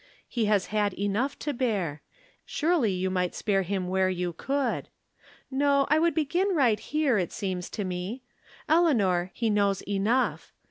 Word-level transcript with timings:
He 0.27 0.45
has 0.45 0.65
had 0.73 0.93
enough 0.97 1.37
to 1.37 1.53
bear. 1.53 2.01
Surely 2.43 2.91
you 2.91 3.11
might 3.11 3.35
spare 3.35 3.61
him 3.61 3.87
where 3.87 4.09
you 4.09 4.33
could, 4.33 4.89
ifo, 5.53 5.85
I 5.91 5.99
would 5.99 6.15
begin 6.15 6.55
right 6.55 6.79
here, 6.79 7.19
it 7.19 7.31
seems 7.31 7.69
to 7.69 7.83
me. 7.85 8.23
Eleanor, 8.67 9.29
he 9.35 9.51
knows 9.51 9.83
enough. 9.83 10.51